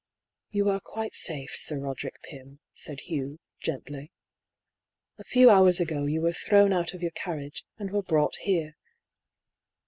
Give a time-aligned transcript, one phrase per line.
[0.49, 1.51] "You are quite safe.
[1.55, 4.11] Sir Roderick Pym," said Hugh, gently."
[5.19, 8.77] A few hours ago you were thrown out of your carriage, and were brought here.